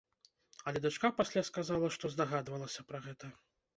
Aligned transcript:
Але 0.69 0.81
дачка 0.85 1.11
пасля 1.19 1.43
сказала, 1.49 1.91
што 1.97 2.05
здагадвалася 2.15 2.87
пра 2.93 3.07
гэта. 3.09 3.35